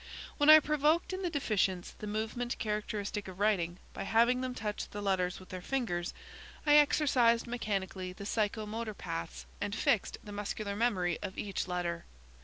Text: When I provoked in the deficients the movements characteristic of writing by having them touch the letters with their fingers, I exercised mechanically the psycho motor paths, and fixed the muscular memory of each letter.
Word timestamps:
When 0.39 0.49
I 0.49 0.59
provoked 0.59 1.13
in 1.13 1.21
the 1.21 1.29
deficients 1.29 1.91
the 1.91 2.07
movements 2.07 2.55
characteristic 2.55 3.27
of 3.27 3.39
writing 3.39 3.77
by 3.93 4.01
having 4.01 4.41
them 4.41 4.55
touch 4.55 4.89
the 4.89 4.99
letters 4.99 5.39
with 5.39 5.49
their 5.49 5.61
fingers, 5.61 6.15
I 6.65 6.77
exercised 6.77 7.45
mechanically 7.45 8.11
the 8.11 8.25
psycho 8.25 8.65
motor 8.65 8.95
paths, 8.95 9.45
and 9.61 9.75
fixed 9.75 10.17
the 10.23 10.31
muscular 10.31 10.75
memory 10.75 11.19
of 11.21 11.37
each 11.37 11.67
letter. 11.67 12.05